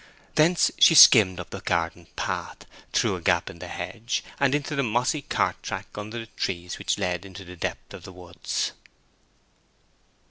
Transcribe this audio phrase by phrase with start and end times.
[0.33, 4.75] Thence she skimmed up the garden path, through the gap in the hedge, and into
[4.75, 8.71] the mossy cart track under the trees which led into the depth of the woods.